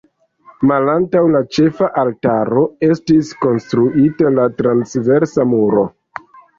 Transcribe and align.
Malantaŭ 0.69 1.21
la 1.33 1.41
ĉefa 1.57 1.91
altaro 2.05 2.65
estis 2.89 3.33
konstruita 3.45 4.35
la 4.41 4.51
transversa 4.61 5.51
muro. 5.57 5.91